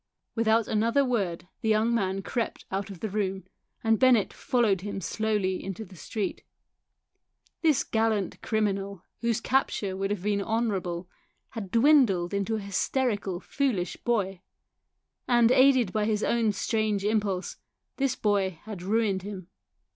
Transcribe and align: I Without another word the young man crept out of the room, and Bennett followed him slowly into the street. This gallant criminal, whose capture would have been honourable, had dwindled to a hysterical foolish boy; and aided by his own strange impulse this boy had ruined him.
I 0.01 0.25
Without 0.33 0.67
another 0.67 1.05
word 1.05 1.47
the 1.61 1.69
young 1.69 1.93
man 1.93 2.23
crept 2.23 2.65
out 2.71 2.89
of 2.89 3.01
the 3.01 3.09
room, 3.11 3.43
and 3.83 3.99
Bennett 3.99 4.33
followed 4.33 4.81
him 4.81 4.99
slowly 4.99 5.63
into 5.63 5.85
the 5.85 5.95
street. 5.95 6.43
This 7.61 7.83
gallant 7.83 8.41
criminal, 8.41 9.03
whose 9.19 9.39
capture 9.39 9.95
would 9.95 10.09
have 10.09 10.23
been 10.23 10.41
honourable, 10.41 11.07
had 11.49 11.69
dwindled 11.69 12.31
to 12.47 12.55
a 12.55 12.59
hysterical 12.59 13.39
foolish 13.39 13.95
boy; 13.95 14.41
and 15.27 15.51
aided 15.51 15.93
by 15.93 16.05
his 16.05 16.23
own 16.23 16.51
strange 16.51 17.05
impulse 17.05 17.57
this 17.97 18.15
boy 18.15 18.57
had 18.63 18.81
ruined 18.81 19.21
him. 19.21 19.49